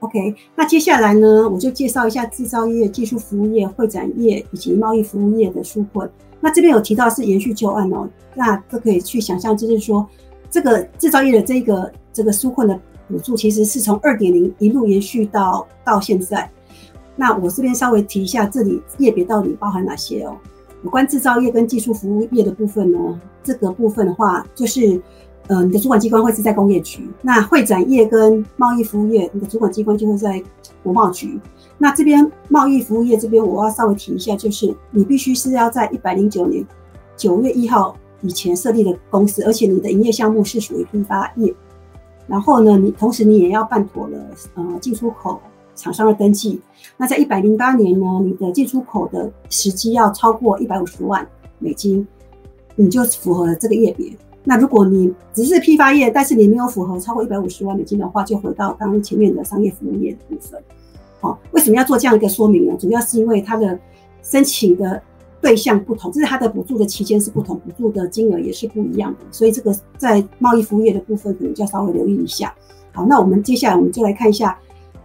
[0.00, 6.10] OK，那接下来呢，我就介绍一下制造业、技术服务业、会展业以及贸易服务业的纾困。
[6.40, 10.06] 那这边有提到是延续旧案哦，那都可以去想象，就是说
[10.50, 16.50] 这个制造业的这个这个纾困的补助，其实是从二点零一路延续到到现在。
[17.14, 20.34] 那我这边稍微提一下，这里业别到底包含哪些哦？
[20.82, 24.98] 有关制造业跟技术服务业的部分呢，这个部分的话，就是，
[25.48, 30.42] 呃，你的主管机关会是在工业局；那会展业跟贸易服务业，你的主管机关就会在
[30.82, 31.40] 国贸局。
[31.78, 36.64] 那这边贸易服务业这边，我要稍微提一下，就是你必须是要在一百零九年
[37.16, 41.54] 九月一号以前设立的公司，而且你的营业项目是属于批发业。
[42.26, 44.18] 然后呢，你同时你也要办妥了，
[44.54, 45.40] 呃，进出口。
[45.76, 46.60] 厂商的登记，
[46.98, 51.26] 那在一百零八年呢，你的进出口的时机要超过一百五十万
[51.58, 52.06] 美金，
[52.76, 54.12] 你就符合了这个业别。
[54.44, 60.62] 那如果你只是批发业，但是你没有符合超过一百五十万美金的话，就回到刚前面的商业服务业的部分。
[61.20, 62.74] 好，为什么要做这样一个说明呢？
[62.78, 63.78] 主要是因为它的
[64.22, 65.00] 申请的
[65.40, 72.54] 对象不同，就是它的补助的期间是不同，补助的金额也是不一样的，所以这个在贸易服务业的部分可能就要稍微留意一下。
[72.92, 74.58] 好，那我们接下来我们就来看一下。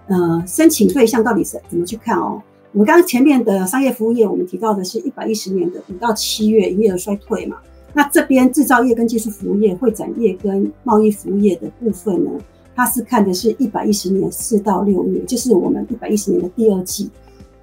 [0.07, 2.39] 呃，申请对象到底是怎么去看哦？
[2.73, 7.57] 我们刚刚前面的商业服务业，我们提到的是一百一十年的五到七月营业额衰退嘛。
[7.97, 12.29] 那这边制造业跟技术服务业、会展业跟贸易服务业的部分呢，
[12.75, 17.09] 它是看的是一百一十年四到六月，就是我们一百一十年的第二季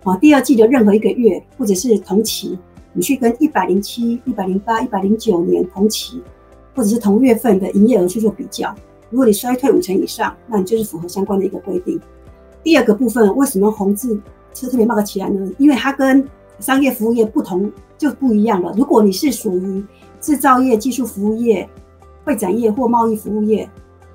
[0.04, 2.58] 啊，第二季的任何一个月或者是同期，
[2.94, 6.22] 你去跟一百零七、一百零八、一百零九年同期
[6.74, 8.74] 或者是同月份的营业额去做比较，
[9.10, 12.00] 如果你衰退五成以上，那你就是符合相关的一个规定。
[12.64, 14.18] 第二个部分，为什么红字
[14.54, 15.52] 是特别冒个起来呢？
[15.58, 16.26] 因为它跟
[16.58, 18.72] 商业服务业不同，就不一样了。
[18.78, 19.84] 如果你是属于
[20.22, 21.68] 制造业、技术服务业、
[22.24, 23.68] 会展业或贸易服务业，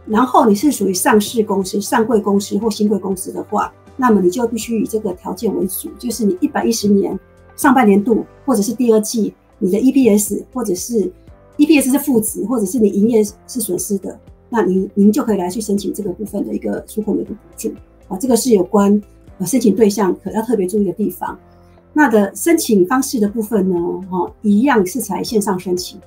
[0.08, 7.20] 然后你是属于上市公司、上柜公司或新贵公司的话，那么你就必须以这个条件为主，就是你一百一十年
[7.58, 11.12] 上半年度或者是第二季，你的 EPS 或者是
[11.58, 14.18] EPS 是负值，或者是你营业是损失的，
[14.50, 17.70] 那您您就可以来去申请这个部分的一个纾困的一个补助。
[18.08, 19.02] 啊，这个是有关
[19.40, 21.38] 呃申请对象可要特别注意的地方。
[21.98, 23.76] 那的申请方式的部分呢，
[24.08, 26.00] 哈，一样是采线上申请，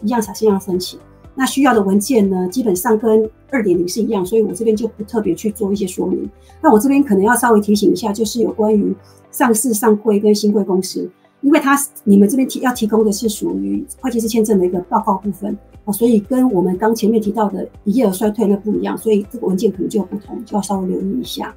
[0.00, 0.98] 一样采线上申请。
[1.34, 6.26] 那需要的文件呢，基本上跟二点零是一样，所以我这边就不特别去做一些说明。
[6.62, 8.96] 那我这边可能要稍微提醒一下，就是有关于
[9.30, 11.10] 上市上柜跟新贵公司，
[11.42, 15.54] 因为它你们这边提要提供的是属于会计师签证的一个报告部分。
[15.84, 21.54] 哦，所以跟我们刚前面提到的营业额衰退那不一样，所以这个文件可能就不同，就要稍微留意一下。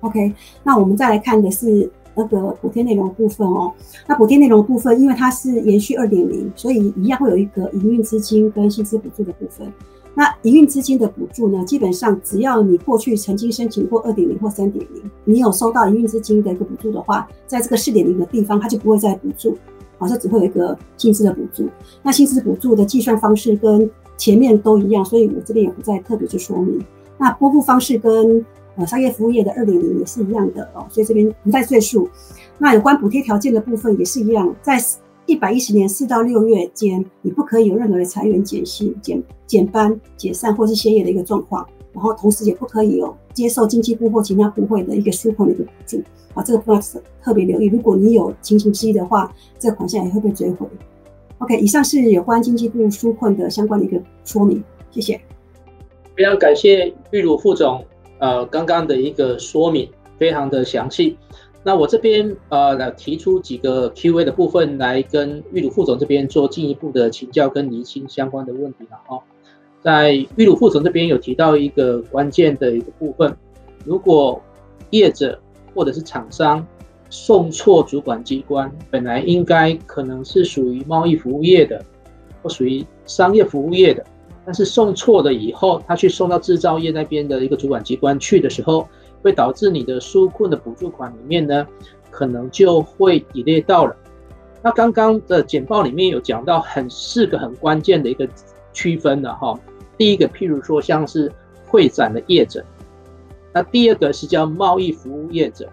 [0.00, 3.72] OK，那我们再来看的是那个补贴内容部分哦。
[4.06, 9.72] 那补贴内容部分，因为它是延续二点零，所以一样会有一个营运资金跟薪资补助的部分。
[10.12, 19.56] 那营运资金的补助呢，基本上只要你过去曾经申请过二点零或三点零，你有收到营运资金的一个补助的话，在这个四点零的地方，它就不会再补助。
[19.98, 21.68] 好，像只会有一个薪资的补助。
[22.02, 26.82] 那薪资补助的计算方式跟前面都一样，所以我这边也不再特别去说明。
[27.16, 28.44] 那拨付方式跟
[28.86, 32.08] 商业服务业的二点零也是一样的哦，所以这边不再赘述。
[32.58, 34.78] 那有关补贴条件的部分也是一样，在
[35.26, 46.02] 一百一十年四到六月间，你不可以有任何的裁员、减薪、减减班、解散或是歇业的一个状况，然后同时也不可以有接受经济部或其他部会的一个纾困的一个补助。
[46.34, 50.66] 啊，这个部分特别留意，如果你有情形之一的话，这个款项也会被追回。
[51.38, 55.20] OK，以上是有关经济部纾困的相关的一个说明，谢谢。
[56.16, 57.82] 非常感谢玉如副总，
[58.20, 61.16] 呃，刚刚的一个说明非常的详细。
[61.62, 69.20] 那我这边呃来提出几个 Q&A 的部分，来跟玉鲁副总这边做进一步的请教跟厘清相关的问题了哈。
[69.82, 73.36] 在玉鲁副总这边有提到一个关键的一个部分，
[73.84, 74.40] 如果
[74.90, 75.38] 业者
[75.74, 76.66] 或者是厂商
[77.10, 81.82] 送错主管机关，本来应该可能是属于贸易服务业的，
[82.42, 84.04] 或属于商业服务业的，
[84.44, 88.88] 但是送错了以后，他去送到制造业那边的一个主管机关去的时候，
[89.22, 91.66] 会导致你的纾困的补助款里面呢，
[92.10, 93.94] 可能就会抵列到了。
[94.62, 98.28] 那刚刚的简报里面有讲到很四个很关键的一个
[98.72, 99.58] 区分的哈，
[99.96, 101.30] 第一个譬如说像是
[101.66, 102.64] 会展的业者。
[103.52, 105.68] 那第二个是叫贸易服务业者，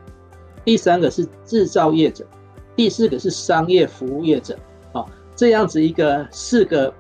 [0.65, 2.26] 第三个是制造业者，
[2.76, 4.57] 第四个是商业服务业者。
[4.91, 6.91] 好，这样子一个四个，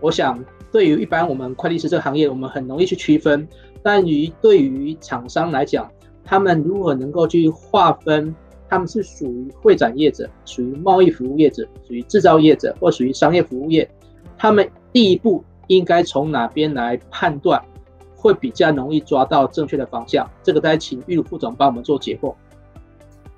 [0.00, 0.38] 我想
[0.72, 3.46] 对于一般我们快递师这个行业，我们很容易去区分。
[3.82, 5.90] 但于对于厂商来讲，
[6.24, 8.34] 他们如何能够去划分，
[8.68, 13.90] 他们是属于会展业者，属于贸易服务业者，属于制造业者，或属于商业服务业，
[14.36, 17.62] 他们第一步应该从哪边来判断？
[18.14, 22.34] 会比较容易抓到正确的方向，这个再请玉副总帮我们做解惑。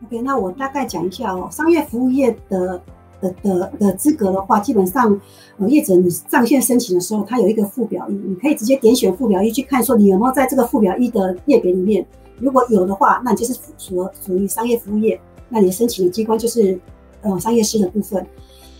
[0.05, 2.83] OK，那我大概讲一下哦，商业服务业的
[3.23, 5.19] 的的的资格的话，基本上，
[5.57, 12.05] 呃，业者你上线申请的时候，它有一个附表一，你可以直接点选附表一去看，说你有没有在这个附表一的页别里面，
[12.39, 15.19] 如果有的话，那你就是属属于商业服务业，
[15.49, 16.79] 那你申请的机关就是
[17.23, 18.27] 呃商业司的部分，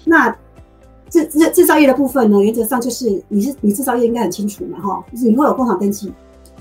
[0.05, 0.37] 那。
[1.13, 6.11] 制制制造业的部分呢，原则上就是你是你制造业应该很清楚嘛，哈，就是你会有工厂登记。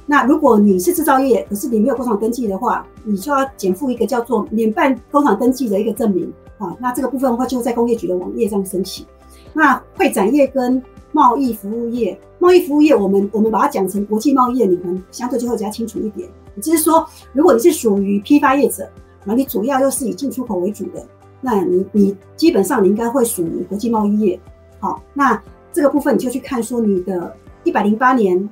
[0.05, 6.29] 那如果你是制造业，可是你没有工厂登记的话，你就要减附一个叫做免办工厂登记的一个证明
[6.61, 6.77] 啊。
[6.79, 9.05] 那这个部分的话，就在工业局的网页上申请。
[9.53, 10.81] 那会展业跟
[11.11, 16.29] 贸易服务业，贸易服务业我们我们把它讲成国际贸易业，你们相对就会比较清楚一点。
[16.55, 18.83] 也就是说，如果你是属于批发业者，
[19.25, 21.05] 然后你主要又是以进出口为主的。
[21.41, 24.39] 那你你基本上你应该会属于国际贸易业，
[24.79, 25.41] 好，那
[25.73, 28.49] 这个部分你就去看说你的一百零八年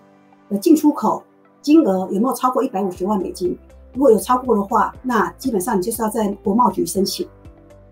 [0.49, 1.21] 的进出口
[1.61, 3.55] 金额有没有超过一百五十万美金，
[3.93, 7.27] 如果有超过的话，那基本上你就是要在国贸局申请，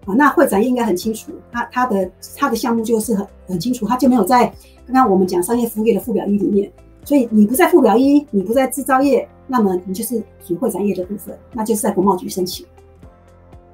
[0.07, 4.47] 啊，那会展业应该很清楚，它它的它的项目就是很很清楚，它就没有在
[4.87, 6.71] 刚刚我们讲商业服务业的附表一里面，
[7.05, 12.65] 所以你不在附表一，你不在制造业，那么你就是属于会展业的部分，那就是在国贸局申请。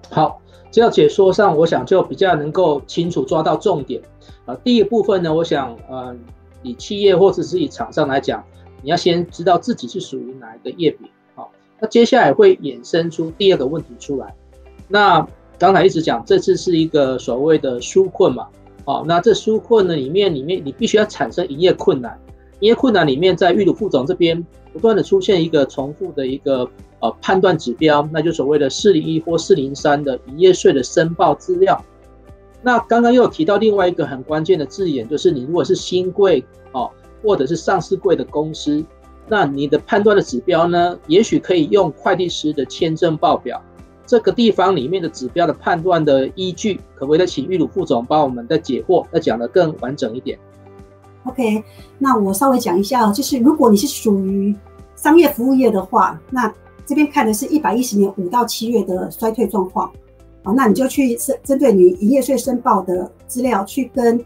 [0.10, 0.40] 好。
[0.72, 4.02] 这样解说上，我想就比较能够清楚抓到重点
[4.44, 4.56] 啊。
[4.64, 6.16] 第一部分呢，我想，呃，
[6.64, 8.44] 以企业或者是以厂商来讲，
[8.82, 14.34] 你要先知道自己是属于哪一个业别，好，那接下来会衍生出第二个问题出来。
[14.88, 15.28] 那
[15.58, 18.48] 刚才一直讲，这次是一个所谓的纾困嘛，
[18.86, 22.20] 好，那这纾困呢里面，里面你必须要产生营业困难，
[22.60, 26.70] 营业困难里面，在玉如副总这边不断的出现一个重复的一个。
[27.04, 31.84] 呃，判断指标，那就所谓的四零一或四零三的营业税的申报资料。
[32.62, 36.42] 那刚刚又提到另外一个很关键的字眼，就是你如果是新贵
[36.72, 36.90] 哦，
[37.22, 38.82] 或者是上市贵的公司，
[39.28, 43.62] 那你的判断的指标呢，也许可以用会计师的签证报表。
[44.14, 50.38] 这个地方里面的指标的判断的依据，可不可以再请玉鲁副总帮我们再解惑，再讲得更完整一点
[51.24, 51.64] ？OK，
[51.98, 54.56] 那我稍微讲一下，就是如果你是属于
[54.96, 56.54] 商业服务业的话，那
[56.86, 59.92] 这边看的是一百一十年五到七月的衰退状况，
[60.44, 64.24] 啊，那你就去针针对你营业税申报的资料去跟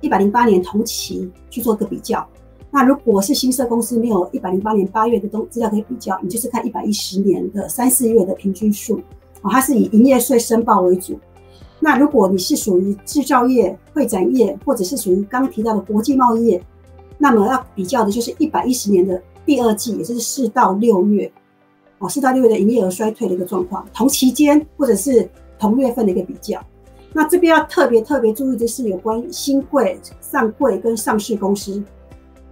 [0.00, 2.26] 一百零八年同期去做个比较。
[2.72, 9.00] 那如果是新设公司没有一百零八年八月的东资料可以比较，你就是看一百一十年的三四月的平均数，
[9.42, 11.18] 哦，它是以营业税申报为主。
[11.78, 16.62] 那如果你是属于制造业、会展业，或者是属于刚刚提到的国际贸易业，
[17.16, 21.30] 那么要比较的就是一百一十年的第二季，也就是四到六月。
[21.98, 25.28] 哦，四到六月的营业额衰退的一个状况，同期间或者是
[25.58, 26.58] 同月份的一个比较。
[27.12, 31.82] 那这边要特别特别注意的是，有关兴柜、上柜跟上市公司，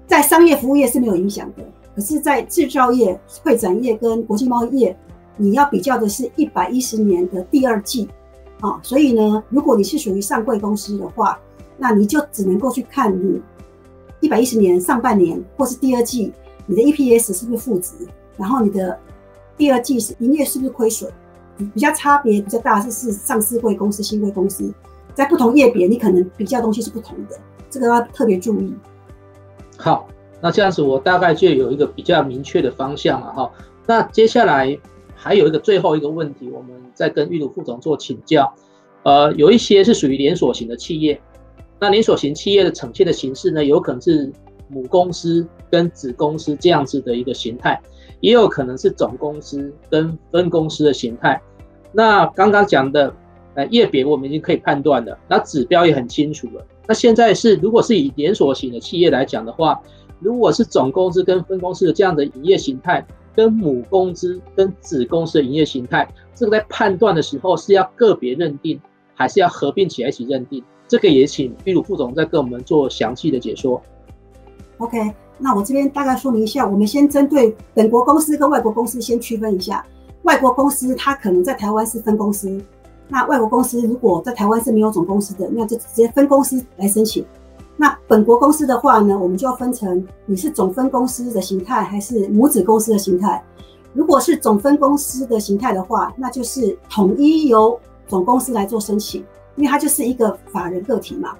[0.07, 1.62] 在商业服务业是没有影响的。
[1.95, 4.97] 可是，在制造业、会展业跟国际贸易业，
[5.39, 8.07] 你要比较的是一百一十年的第二季。
[8.61, 11.39] 啊，所以呢，如果你是属于上柜公司的话，
[11.76, 13.41] 那你就只能够去看你
[14.20, 16.32] 一百一十年上半年或是第二季。
[16.70, 17.95] 你的 EPS 是不是负值，
[18.36, 18.99] 然后你的
[19.57, 21.11] 第二季是营业是不是亏损，
[21.72, 24.70] 比较差别比较大，是是上市柜公司、新贵公司，
[25.14, 27.39] 在不同业别你可能比较东西是不同的，
[27.70, 28.74] 这个要特别注意。
[29.78, 30.09] 好，
[30.43, 33.51] 那这样子我大概就有一个比较明确的方向了哈。
[33.86, 34.78] 那接下来
[35.21, 38.51] 还有一个最后一个问题，我们再跟玉如副总做请教。
[39.03, 41.21] 呃，有一些是属于连锁型的企业，
[41.81, 44.33] 那连锁型企业的呈现的形式呢，有可能是
[44.69, 47.81] 母公司跟子公司这样子的一个形态，
[48.21, 51.41] 也有可能是总公司跟分公司的形态。
[51.91, 53.12] 那刚刚讲的
[53.55, 56.64] 呃业别我们已经可以判断了，那指标也很清楚了。
[56.87, 59.81] 那现在是如果是以连锁型的企业来讲的话，
[60.21, 63.07] 如果是总公司跟分公司的这样的营业形态，
[63.39, 68.80] 跟母公司跟子公司的营业形态，这个在判断的时候是要个别认定。
[69.20, 73.82] 还是要合并起来一起认定，这个也请玉如副总再跟我们做详细的解说。
[74.76, 79.84] OK，那我这边大概说明一下，我们先针对本国公司跟外国公司先区分一下。
[80.22, 82.62] 外国公司它可能在台湾是分公司，
[83.09, 87.26] 那外国公司如果在台湾是没有总公司的，那就直接分公司来申请。
[87.81, 93.41] 那本国公司的话呢，我们就要分成你是总分公司的形态还是母子公司的形态。
[93.95, 99.24] 如果是总分公司的形态的话，那就是统一由总公司来做申请，
[99.55, 101.37] 因为它就是一个法人个体嘛。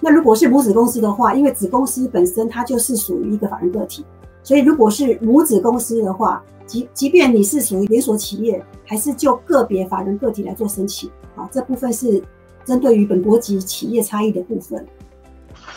[0.00, 4.02] 那如果是母子公司的话，因为子公司本身它就是属于一个法人个体，
[4.42, 11.10] 所以如果是母子公司的话，即即便你是属于连锁企业，还是就个别法人个体来做申请。
[11.36, 12.22] 啊，这部分是
[12.64, 14.84] 针对于本国籍企业差异的部分。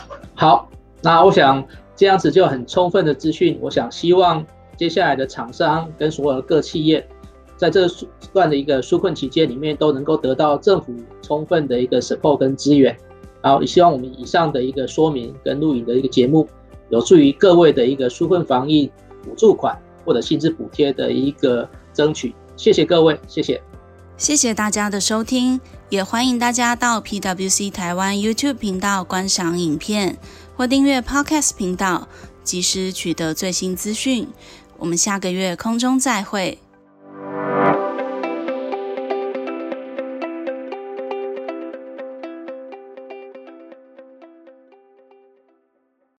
[0.36, 0.70] 好，
[1.02, 4.46] 那我想这样子就很充分的资讯，我想希望
[4.78, 7.06] 接下来的厂商跟所有的各企业。
[7.58, 7.88] 在这
[8.34, 12.94] 段的一个纾困期间里面，都能够得到政府充分的一个 support 跟资源。
[13.42, 16.46] 然后也希望我们以上的一个说明跟录影的一个节目，
[16.90, 18.92] 有助于各位的一个纾困防疫
[19.24, 22.36] 补助款或者薪资补贴的一个争取。
[22.58, 23.62] 谢谢各位，谢谢，
[24.18, 25.62] 谢谢大家的收听，
[25.96, 30.18] 也欢迎大家到 PwC 台湾 YouTube 频道观赏影片
[30.58, 32.10] 或订阅 Podcast 频道，
[32.44, 34.28] 及时取得最新资讯。
[34.78, 36.60] 我们下个月空中再会。